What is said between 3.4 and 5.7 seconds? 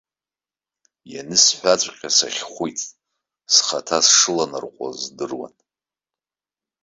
схаҭа сшыланарҟәуаз здыруан.